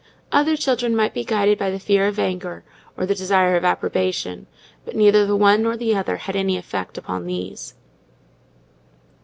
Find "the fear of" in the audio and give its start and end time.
1.69-2.17